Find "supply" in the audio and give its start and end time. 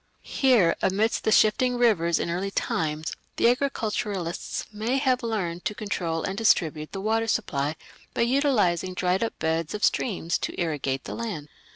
7.27-7.75